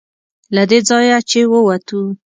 له 0.55 0.63
دې 0.69 0.79
ځایه 0.89 1.17
چې 1.29 1.39
ووتو. 1.51 2.01